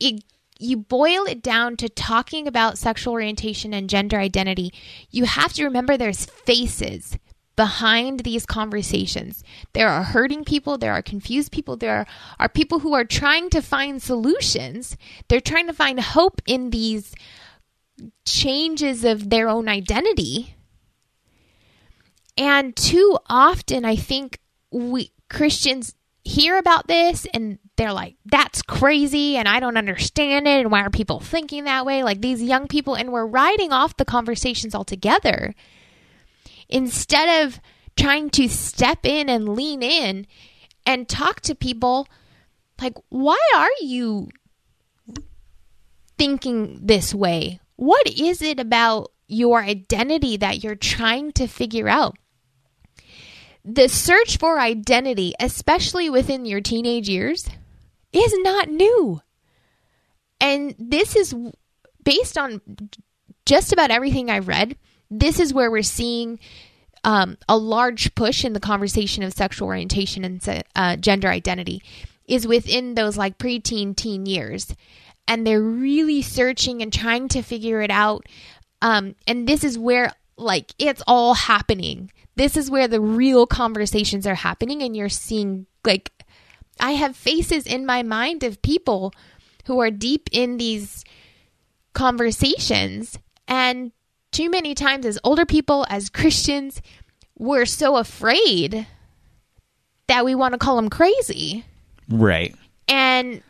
[0.00, 0.24] it
[0.58, 4.72] you boil it down to talking about sexual orientation and gender identity.
[5.10, 7.16] You have to remember there's faces
[7.54, 9.42] behind these conversations.
[9.72, 12.06] There are hurting people, there are confused people, there
[12.38, 14.96] are people who are trying to find solutions.
[15.28, 17.14] They're trying to find hope in these
[18.24, 20.54] changes of their own identity.
[22.36, 24.38] And too often, I think
[24.70, 25.94] we Christians
[26.24, 30.60] hear about this and they're like, that's crazy and I don't understand it.
[30.60, 32.02] And why are people thinking that way?
[32.02, 35.54] Like these young people, and we're writing off the conversations altogether
[36.68, 37.60] instead of
[37.96, 40.26] trying to step in and lean in
[40.84, 42.08] and talk to people
[42.80, 44.28] like, why are you
[46.18, 47.60] thinking this way?
[47.76, 52.16] What is it about your identity that you're trying to figure out?
[53.64, 57.48] The search for identity, especially within your teenage years,
[58.12, 59.20] is not new.
[60.40, 61.34] And this is
[62.04, 62.60] based on
[63.44, 64.76] just about everything I've read.
[65.10, 66.38] This is where we're seeing
[67.04, 71.82] um, a large push in the conversation of sexual orientation and uh, gender identity
[72.26, 74.74] is within those like preteen teen years
[75.26, 78.26] and they're really searching and trying to figure it out
[78.82, 84.26] um, and this is where like it's all happening this is where the real conversations
[84.26, 86.12] are happening and you're seeing like
[86.80, 89.12] i have faces in my mind of people
[89.66, 91.04] who are deep in these
[91.92, 93.92] conversations and
[94.30, 96.82] too many times as older people, as Christians,
[97.38, 98.86] we're so afraid
[100.06, 101.64] that we want to call them crazy.
[102.08, 102.54] Right.
[102.88, 103.42] And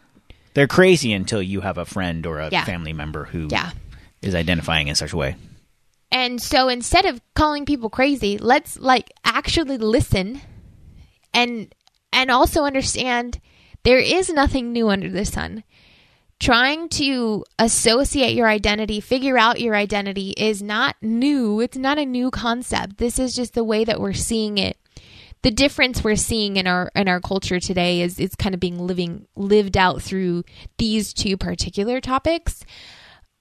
[0.54, 2.64] They're crazy until you have a friend or a Yeah.
[2.64, 3.70] family member who is yeah.
[4.38, 5.36] identifying in such a way.
[6.10, 10.40] And so instead of calling people crazy, let's like actually listen
[11.34, 11.72] and
[12.18, 13.40] and also understand
[13.84, 15.62] there is nothing new under the sun.
[16.40, 21.60] Trying to associate your identity, figure out your identity is not new.
[21.60, 22.98] It's not a new concept.
[22.98, 24.76] This is just the way that we're seeing it.
[25.42, 28.84] The difference we're seeing in our in our culture today is it's kind of being
[28.84, 30.42] living lived out through
[30.76, 32.64] these two particular topics.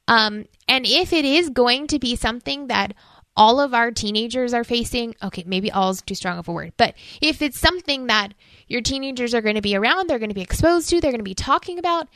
[0.08, 2.94] Um, and if it is going to be something that
[3.38, 6.73] all of our teenagers are facing, okay, maybe all is too strong of a word,
[6.76, 8.34] but if it's something that
[8.67, 11.19] your teenagers are going to be around, they're going to be exposed to, they're going
[11.19, 12.10] to be talking about,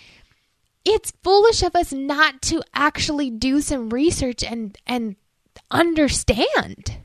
[0.84, 5.15] it's foolish of us not to actually do some research and and
[5.69, 6.97] understand.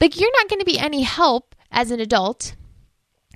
[0.00, 2.54] Like you're not going to be any help as an adult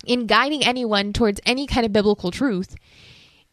[0.05, 2.75] in guiding anyone towards any kind of biblical truth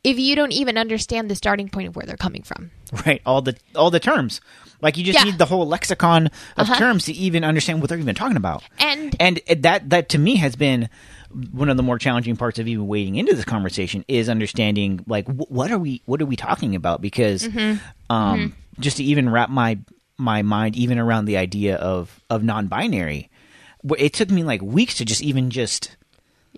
[0.04, 2.70] if you don't even understand the starting point of where they're coming from.
[3.06, 3.20] Right.
[3.26, 4.40] All the all the terms.
[4.80, 5.24] Like you just Yeah.
[5.24, 6.78] need the whole lexicon of Uh-huh.
[6.78, 8.62] terms to even understand what they're even talking about.
[8.78, 10.88] And and that that to me has been
[11.50, 15.26] one of the more challenging parts of even wading into this conversation is understanding like
[15.26, 18.12] wh- what are we what are we talking about because Mm-hmm.
[18.14, 19.79] um just to even wrap my
[20.18, 23.31] my mind even around the idea of of non-binary
[23.98, 25.96] it took me like weeks to just even just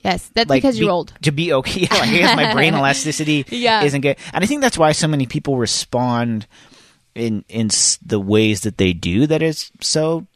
[0.04, 1.12] yes, that's like because you're old.
[1.22, 3.82] to be okay yeah, like, I guess my brain elasticity Yeah.
[3.82, 6.46] isn't good and i think that's why so many people respond
[7.14, 7.70] in in
[8.04, 10.26] the ways that they do that is so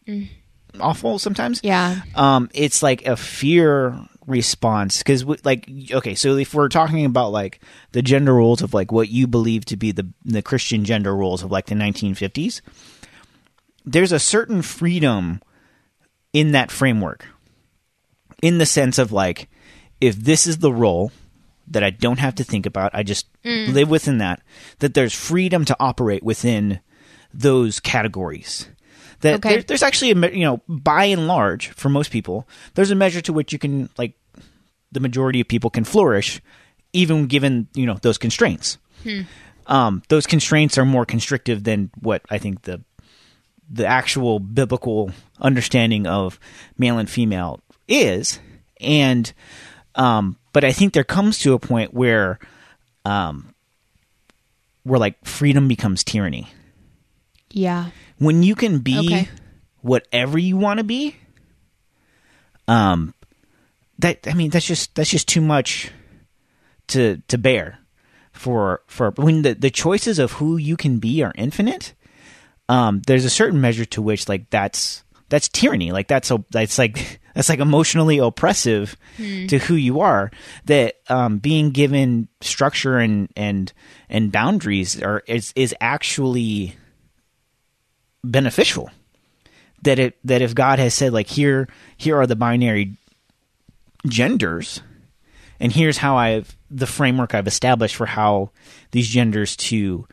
[0.80, 1.64] awful sometimes Mm.
[1.64, 2.00] Yeah.
[2.14, 7.60] um it's like a fear response because like okay so if we're talking about like
[7.92, 11.42] the gender roles of like what you believe to be the the christian gender roles
[11.42, 12.60] of like the 1950s
[13.84, 15.40] there's a certain freedom
[16.32, 17.26] in that framework,
[18.42, 19.48] in the sense of like,
[20.00, 21.12] if this is the role
[21.68, 24.42] that I don't have to think about, I just live within that,
[24.80, 26.80] that there's freedom to operate within
[27.32, 28.68] those categories.
[29.20, 29.48] That Okay.
[29.56, 33.20] there, there's actually a you know by and large for most people there's a measure
[33.20, 34.14] to which you can like
[34.92, 36.40] the majority of people can flourish
[36.94, 38.78] even given you know those constraints
[39.66, 42.80] um, those constraints are more constrictive than what i think the
[43.70, 46.40] the actual biblical understanding of
[46.78, 47.60] male and female
[47.90, 48.38] is
[48.80, 49.32] and
[49.96, 52.38] um, but i think there comes to a point where
[53.04, 53.54] um,
[54.84, 56.48] where like freedom becomes tyranny
[57.50, 57.90] Yeah.
[58.18, 59.28] when you can be Okay.
[59.82, 61.16] whatever you want to be
[62.68, 63.14] um
[63.98, 65.90] that i mean that's just that's just too much
[66.86, 67.78] to to bear
[68.32, 71.94] for for when the the choices of who you can be are infinite
[72.68, 75.92] um there's a certain measure to which like that's that's tyranny.
[75.92, 78.96] Like that's a that's like that's like emotionally oppressive
[79.48, 80.30] to who you are
[80.66, 83.72] that um being given structure and and
[84.10, 86.76] and boundaries are is is actually
[88.22, 88.90] beneficial.
[89.82, 91.66] That it that if god has said like here
[91.96, 92.96] here are the binary
[94.06, 94.82] genders
[95.58, 98.50] and here's how i've the framework i've established for how
[98.90, 100.06] these genders to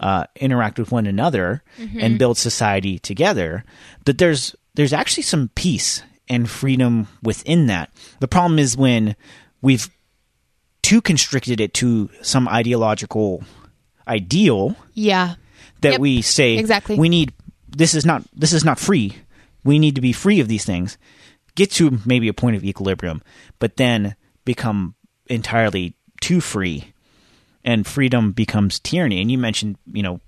[0.00, 1.62] uh, interact with one another
[2.00, 3.64] and build society together
[4.04, 7.90] that there's there's actually some peace and freedom within that.
[8.20, 9.14] The problem is when
[9.62, 9.88] we've
[10.82, 13.42] too constricted it to some ideological
[14.06, 15.34] ideal Yeah.
[15.80, 16.96] that Yep, we say exactly.
[16.96, 17.32] we need
[17.68, 19.16] this is not this is not free.
[19.64, 20.98] We need to be free of these things.
[21.54, 23.22] Get to maybe a point of equilibrium
[23.58, 24.14] but then
[24.44, 24.94] become
[25.26, 26.92] entirely too free
[27.64, 29.20] and freedom becomes tyranny.
[29.22, 30.20] And you mentioned you know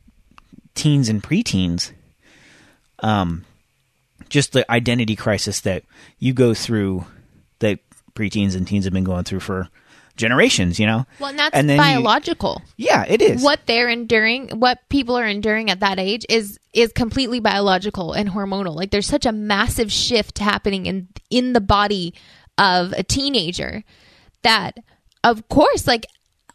[0.74, 1.92] teens and preteens.
[3.01, 3.44] Um
[4.28, 5.84] just the identity crisis that
[6.18, 7.04] you go through
[7.60, 7.78] that
[8.14, 9.68] preteens and teens have been going through for
[10.16, 11.04] generations you know?
[11.20, 12.62] Well, and that's And then you- biological.
[12.76, 13.42] yeah it is.
[13.42, 18.28] What they're enduring what people are enduring at that age is is completely biological and
[18.30, 18.74] hormonal.
[18.74, 22.14] Like there's such a massive shift happening in in the body
[22.58, 23.84] of a teenager
[24.42, 24.78] that
[25.22, 26.06] of course like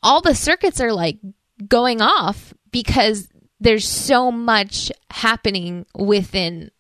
[0.02, 1.20] all the circuits are like
[1.68, 3.28] going off because
[3.60, 6.72] there's so much happening within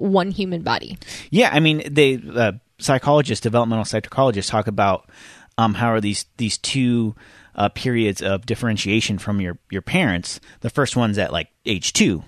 [0.00, 0.98] one human body
[1.30, 5.08] Yeah, I mean, they uh, psychologists, developmental psychologists, talk about
[5.58, 7.14] um, how are these these two
[7.54, 10.40] uh, periods of differentiation from your your parents.
[10.60, 12.24] The first one's at like age two,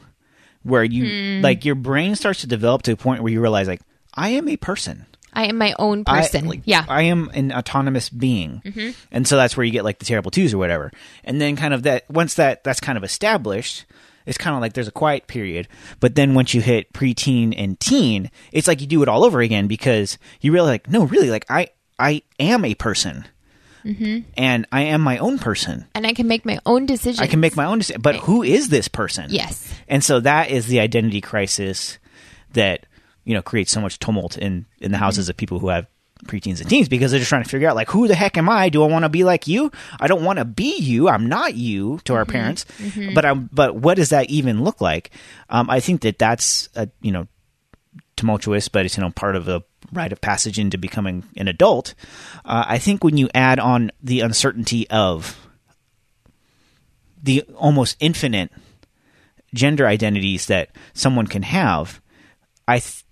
[0.62, 3.82] where you like your brain starts to develop to a point where you realize like
[4.14, 5.06] I am a person.
[5.32, 8.62] i am my own person I, like, yeah I am an autonomous being,
[9.10, 10.92] and so that's where you get like the terrible twos or whatever.
[11.24, 13.86] And then kind of that once that that's kind of established,
[14.26, 15.68] it's kind of like there's a quiet period.
[16.00, 19.40] But then once you hit preteen and teen, it's like you do it all over
[19.40, 21.68] again because you realize like no, really, like I
[21.98, 23.26] I am a person,
[23.84, 24.20] mm-hmm.
[24.36, 25.86] and I am my own person.
[25.94, 28.02] and i can make my own decisions I can make my own decision.
[28.02, 28.20] But eh.
[28.20, 29.26] who is this person?
[29.30, 31.98] yes And so that is the identity crisis
[32.52, 32.86] that
[33.24, 35.04] you know creates so much tumult in in the mm-hmm.
[35.04, 35.86] houses of people who have
[36.26, 38.48] preteens and teens because they're just trying to figure out like who the heck am
[38.48, 38.68] I?
[38.68, 39.72] Do I want to be like you?
[40.00, 41.08] I don't want to be you.
[41.08, 42.64] I'm not you to our parents.
[43.14, 45.10] But I'm but what does that even look like?
[45.50, 47.26] Um, I think that that's a you know
[48.16, 49.62] tumultuous, but it's you know part of a
[49.92, 51.94] rite of passage into becoming an adult.
[52.44, 55.38] Uh, I think when you add on the uncertainty of
[57.22, 58.50] the almost infinite
[59.54, 62.00] gender identities that someone can have,
[62.66, 63.04] I th-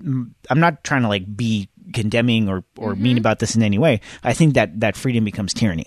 [0.00, 4.00] I'm not trying to like be condemning or or mean about this in any way.
[4.22, 5.86] I think that that freedom becomes tyranny.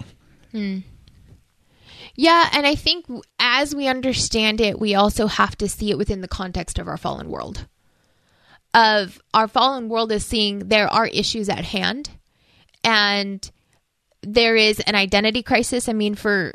[2.15, 3.05] Yeah, and I think
[3.39, 6.97] as we understand it, we also have to see it within the context of our
[6.97, 7.67] fallen world.
[8.73, 12.09] Of our fallen world is seeing there are issues at hand
[12.83, 13.49] and
[14.21, 15.89] there is an identity crisis.
[15.89, 16.53] I mean for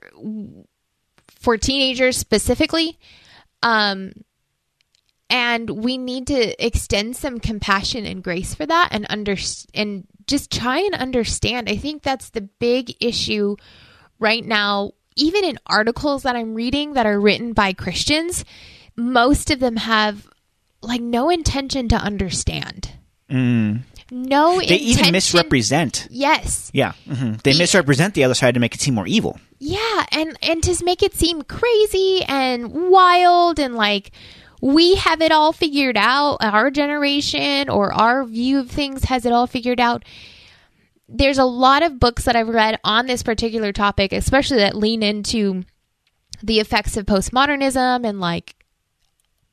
[1.27, 2.99] for teenagers specifically,
[3.63, 4.13] um
[5.57, 9.37] and we need to extend some compassion and grace for that and under
[9.75, 11.69] and just try and understand.
[11.69, 13.57] I think that's the big issue
[14.19, 18.45] right now, even in articles that I'm reading that are written by Christians,
[18.97, 20.29] most of them have
[20.83, 22.91] like no intention to understand.
[23.29, 24.87] No They intention.
[24.87, 26.07] even misrepresent.
[26.11, 26.71] Yes.
[26.73, 29.41] Yeah, hmm they misrepresent the other side to make it seem more evil.
[29.59, 34.13] Yeah, and and to make it seem crazy and wild and like
[34.67, 39.33] we have it all figured out, our generation or our view of things has it
[39.33, 40.05] all figured out.
[41.09, 45.05] There's a lot of books that I've read on this particular topic, especially that lean
[45.05, 45.63] into
[46.43, 48.57] the effects of postmodernism and like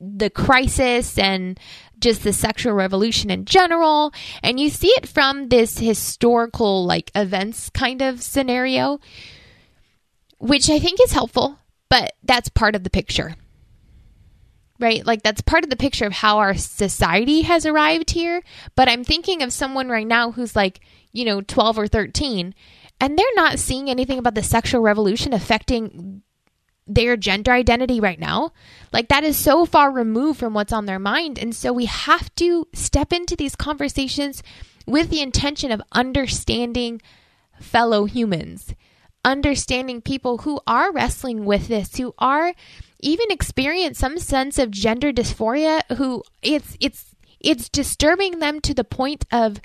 [0.00, 1.60] the crisis and
[2.00, 4.12] just the sexual revolution in general.
[4.42, 8.98] And you see it from this historical, like, events kind of scenario,
[10.38, 13.36] which I think is helpful, but that's part of the picture.
[14.80, 15.06] Right?
[15.06, 18.42] Like, that's part of the picture of how our society has arrived here.
[18.74, 20.80] But I'm thinking of someone right now who's like,
[21.12, 22.54] you know, 12 or 13,
[23.00, 26.22] and they're not seeing anything about the sexual revolution affecting
[26.86, 28.52] their gender identity right now.
[28.92, 31.38] Like that is so far removed from what's on their mind.
[31.38, 34.42] And so we have to step into these conversations
[34.86, 37.00] with the intention of understanding
[37.58, 38.74] fellow humans,
[39.24, 42.54] understanding people who are wrestling with this, who are
[43.04, 48.84] even experience some sense of gender dysphoria, who it's it's it's disturbing them to the
[48.84, 49.60] point of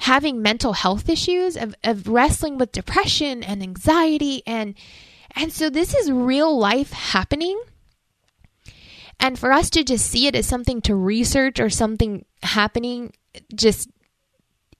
[0.00, 4.74] having mental health issues, of, of wrestling with depression and anxiety and
[5.36, 7.60] and so this is real life happening.
[9.20, 13.12] And for us to just see it as something to research or something happening
[13.54, 13.88] just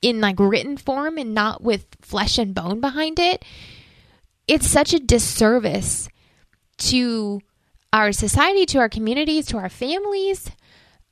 [0.03, 3.45] in like written form and not with flesh and bone behind it,
[4.47, 6.09] it's such a disservice
[6.77, 7.41] to
[7.95, 10.51] our society, to our communities, to our families.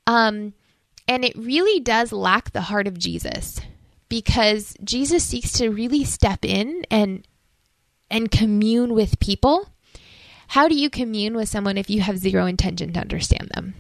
[0.07, 0.53] Um,
[1.07, 3.61] and it really does lack the heart of Jesus
[4.09, 7.27] because Jesus seeks to really step in and
[8.11, 9.71] and commune with people.
[10.49, 13.75] How do you commune with someone if you have zero intention to understand them?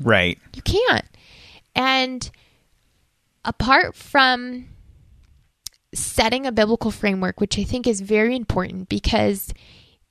[0.00, 0.38] Right.
[0.56, 1.04] You can't.
[1.76, 2.28] And
[3.44, 4.66] apart from
[5.92, 9.52] setting a biblical framework, which I think is very important because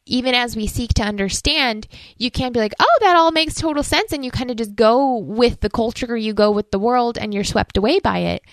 [0.06, 1.88] even as we seek to understand,
[2.18, 4.12] you can't be like, oh, that all makes total sense.
[4.12, 7.34] And you kind of just go with the culture you go with the world and
[7.34, 8.44] you're swept away by it.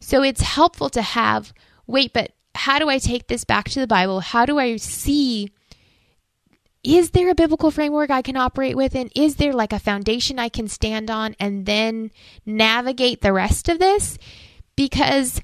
[0.00, 1.52] So it's helpful to have,
[1.86, 4.20] wait, but how do I take this back to the Bible?
[4.20, 5.50] How do I see
[6.86, 8.94] is there a biblical framework I can operate with?
[8.94, 12.12] And Is there like a foundation I can stand on and then
[12.46, 14.18] navigate the rest of this?
[14.76, 15.40] Because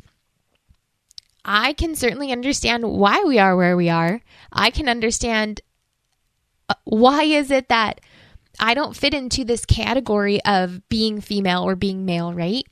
[1.44, 4.20] I can certainly understand why we are where we are.
[4.52, 5.60] I can understand
[6.68, 8.00] uh, why is it that
[8.60, 12.64] I don't fit into this category of being female or being male, right?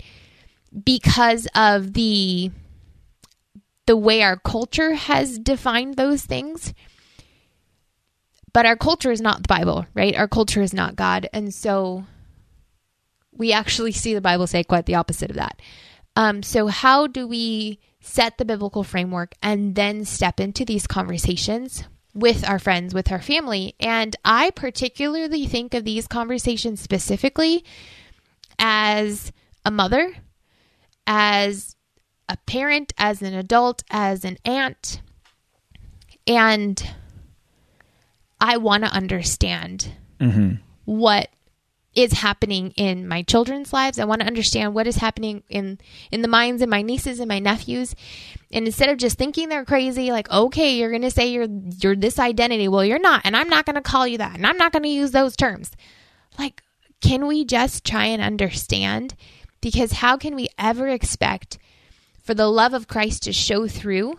[0.84, 2.50] Because of the
[3.86, 6.72] the way our culture has defined those things.
[8.52, 10.14] But our culture is not the Bible, right?
[10.16, 11.28] Our culture is not God.
[11.32, 12.04] And so
[13.32, 15.60] we actually see the Bible say quite the opposite of that.
[16.14, 21.84] Um, so, how do we set the biblical framework and then step into these conversations
[22.14, 23.74] with our friends, with our family?
[23.78, 27.64] And I particularly think of these conversations specifically
[28.58, 29.32] as
[29.64, 30.14] a mother,
[31.06, 31.76] as
[32.28, 35.02] a parent, as an adult, as an aunt.
[36.26, 36.82] And
[38.40, 40.54] I want to understand mm-hmm.
[40.84, 41.28] what
[41.94, 43.98] is happening in my children's lives.
[43.98, 45.78] I want to understand what is happening in
[46.12, 47.94] in the minds of my nieces and my nephews.
[48.52, 51.48] And instead of just thinking they're crazy, like, okay, you're to say you're
[51.80, 52.68] you're this identity.
[52.68, 55.10] Well, you're not, and I'm not to call you that, and I'm not to use
[55.10, 55.72] those terms.
[56.38, 56.62] Like,
[57.00, 59.14] can we just try and understand?
[59.60, 61.58] Because how can we ever expect
[62.22, 64.14] for the love of Christ to show through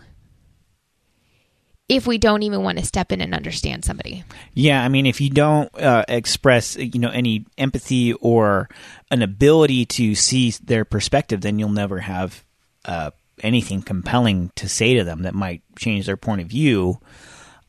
[1.92, 4.24] if we don't even want to step in and understand somebody.
[4.54, 8.70] Yeah, I mean, if you don't uh, express, you know, any empathy or
[9.10, 12.44] an ability to see their perspective, then you'll never have
[12.86, 13.10] uh,
[13.42, 16.98] anything compelling to say to them that might change their point of view.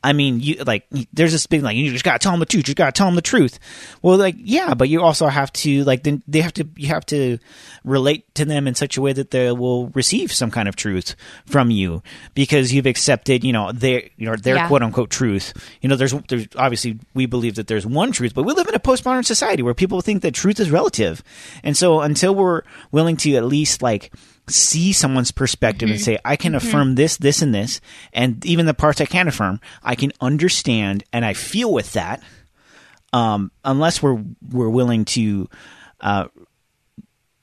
[0.04, 2.60] I mean, you like there's this big like you just gotta tell them the truth.
[2.60, 3.58] You just gotta tell them the truth.
[4.02, 7.06] Well, like yeah, but you also have to like then they have to you have
[7.08, 7.38] to
[7.86, 11.16] relate to them in such a way that they will receive some kind of truth
[11.46, 14.68] from you because you've accepted you know their you know their yeah.
[14.68, 15.54] quote unquote truth.
[15.82, 18.76] You know, there's there's obviously we believe that there's one truth, but we live in
[18.76, 21.24] a postmodern society where people think that truth is relative,
[21.64, 24.12] and so until we're willing to at least like
[24.50, 25.94] see someone's perspective mm-hmm.
[25.94, 26.68] and say, I can mm-hmm.
[26.68, 27.82] affirm this, this, and this,
[28.12, 32.22] and even the parts I can't affirm, I can understand and I feel with that.
[33.14, 35.48] Um, unless we're we're willing to
[36.02, 36.26] uh,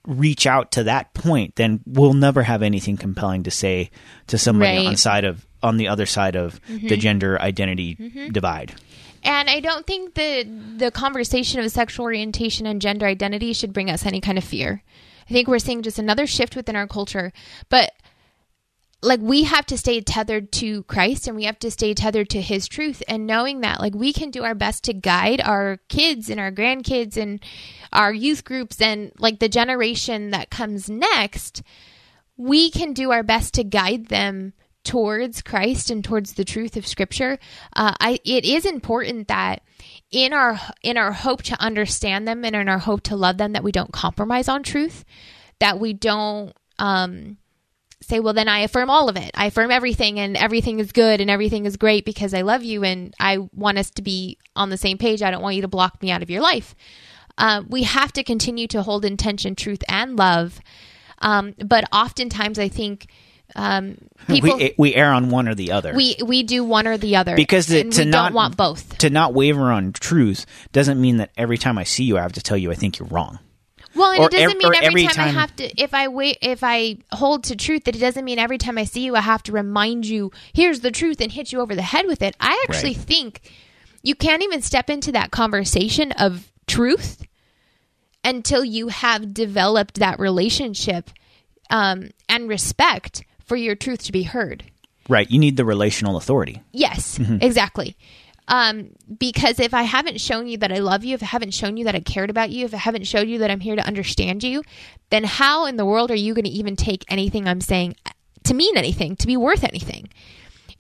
[0.05, 3.91] reach out to that point, then we'll never have anything compelling to say
[4.27, 4.87] to somebody right.
[4.89, 6.89] on side of on the other side of mm-hmm.
[6.89, 8.31] the gender identity mm-hmm.
[8.31, 8.75] divide.
[9.23, 10.43] And I don't think the
[10.77, 14.83] the conversation of sexual orientation and gender identity should bring us any kind of fear.
[15.31, 17.33] I think we're seeing just another shift within our culture.
[17.69, 17.93] But
[19.03, 22.41] like we have to stay tethered to Christ and we have to stay tethered to
[22.41, 26.29] his truth and knowing that like we can do our best to guide our kids
[26.29, 27.43] and our grandkids and
[27.93, 31.63] our youth groups and like the generation that comes next
[32.37, 34.53] we can do our best to guide them
[34.85, 37.39] towards Christ and towards the truth of scripture
[37.75, 39.63] uh, I it is important that
[40.11, 43.53] in our in our hope to understand them and in our hope to love them
[43.53, 45.05] that we don't compromise on truth
[45.61, 47.37] that we don't um,
[48.03, 49.31] say well then i affirm all of it.
[49.35, 52.83] I affirm everything and everything is good and everything is great because i love you
[52.83, 55.23] and i want us to be on the same page.
[55.23, 56.75] I don't want you to block me out of your life.
[57.39, 60.61] Uh, we have to continue to hold intention truth and love.
[61.19, 63.07] Um, but oftentimes i think
[63.57, 63.97] um,
[64.27, 65.95] people we we err on one or the other.
[65.95, 68.99] we we do one or the other because the, to we not don't want both
[68.99, 72.33] to not waver on truth doesn't mean that every time I see you I have
[72.35, 73.39] to tell you I think you're wrong.
[73.93, 75.83] Well, and Or it doesn't ev- mean every, every time, time- I have to.
[75.83, 78.85] If I wait, if I hold to truth, that it doesn't mean every time I
[78.85, 81.83] see you, I have to remind you, here's the truth, and hit you over the
[81.83, 82.37] head with it.
[82.39, 83.03] I actually Right.
[83.05, 83.41] think
[84.05, 87.27] you can't even step into that conversation of truth
[88.25, 91.11] until you have developed that relationship
[91.69, 94.63] um, and respect for your truth to be heard.
[95.09, 95.29] Right?
[95.29, 96.63] You need the relational authority.
[96.71, 97.39] Yes, Mm-hmm.
[97.43, 97.97] exactly.
[98.47, 101.77] Um, because if I haven't shown you that I love you, if I haven't shown
[101.77, 103.85] you that I cared about you, if I haven't showed you that I'm here to
[103.85, 104.63] understand you,
[105.11, 107.97] then how in the world are you going to even take anything I'm saying
[108.45, 110.09] to mean anything, to be worth anything?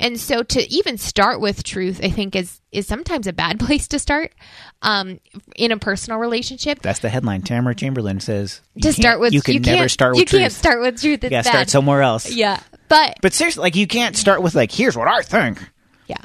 [0.01, 3.86] And so to even start with truth, I think is is sometimes a bad place
[3.88, 4.32] to start
[4.82, 5.20] um,
[5.55, 6.80] in a personal relationship.
[6.82, 7.42] That's the headline.
[7.42, 10.40] Tamara Chamberlain says to start with, you can you never start with you truth.
[10.40, 11.22] can't start with truth.
[11.22, 11.53] It's you gotta bad.
[11.53, 12.30] start somewhere else.
[12.32, 15.62] Yeah, but But seriously, like you can't start with like here's what I think.
[16.07, 16.16] Yeah.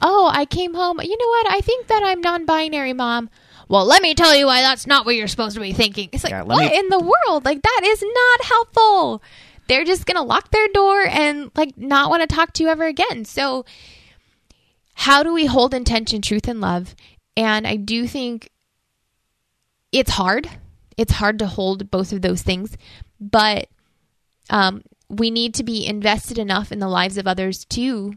[0.00, 1.00] Oh, I came home.
[1.02, 1.50] You know what?
[1.50, 3.28] I think that I'm non-binary, mom.
[3.68, 6.08] Well, let me tell you why that's not what you're supposed to be thinking.
[6.12, 7.44] It's like, Yeah, what me- in the world?
[7.44, 9.22] Like that is not helpful.
[9.68, 12.68] They're just going to lock their door and like not want to talk to you
[12.68, 13.24] ever again.
[13.24, 13.64] So
[14.94, 16.96] how do we hold intention, truth and love?
[17.36, 18.50] And I do think
[19.92, 20.48] it's hard.
[20.96, 22.76] It's hard to hold both of those things,
[23.20, 23.68] but
[24.50, 28.14] um, we need to be invested enough in the lives of others to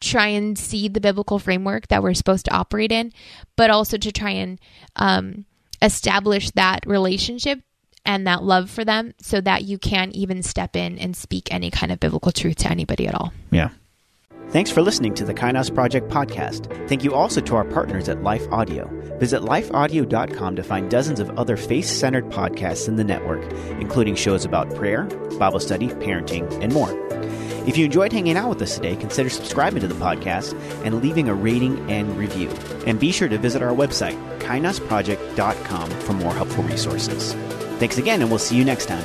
[0.00, 3.12] try and see the biblical framework that we're supposed to operate in,
[3.56, 4.58] but also to try and
[4.96, 5.44] um,
[5.82, 7.60] establish that relationship
[8.04, 11.70] and that love for them so that you can even step in and speak any
[11.70, 13.32] kind of biblical truth to anybody at all.
[13.50, 13.70] Yeah.
[14.50, 16.88] Thanks for listening to the Kainos Project podcast.
[16.88, 18.88] Thank you also to our partners at Life Audio.
[19.20, 23.44] Visit lifeaudio.com to find dozens of other faith centered podcasts in the network,
[23.80, 25.04] including shows about prayer,
[25.38, 26.90] Bible study, parenting, and more.
[27.70, 31.28] If you enjoyed hanging out with us today, consider subscribing to the podcast and leaving
[31.28, 32.50] a rating and review.
[32.84, 37.34] And be sure to visit our website, kainosproject.com, for more helpful resources.
[37.78, 39.04] Thanks again, and we'll see you next time.